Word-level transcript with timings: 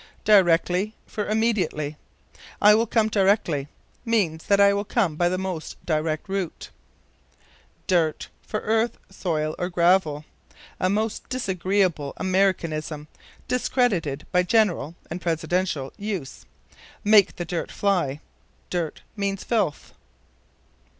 Directly 0.25 0.95
for 1.05 1.27
Immediately. 1.29 1.95
"I 2.59 2.73
will 2.73 2.87
come 2.87 3.07
directly" 3.07 3.67
means 4.03 4.45
that 4.47 4.59
I 4.59 4.73
will 4.73 4.83
come 4.83 5.15
by 5.15 5.29
the 5.29 5.37
most 5.37 5.77
direct 5.85 6.27
route. 6.27 6.71
Dirt 7.85 8.27
for 8.41 8.61
Earth, 8.61 8.97
Soil, 9.11 9.53
or 9.59 9.69
Gravel. 9.69 10.25
A 10.79 10.89
most 10.89 11.29
disagreeable 11.29 12.13
Americanism, 12.17 13.09
discredited 13.47 14.25
by 14.31 14.41
general 14.41 14.95
(and 15.11 15.21
Presidential) 15.21 15.93
use. 15.99 16.45
"Make 17.03 17.35
the 17.35 17.45
dirt 17.45 17.71
fly." 17.71 18.21
Dirt 18.71 19.03
means 19.15 19.43
filth. 19.43 19.93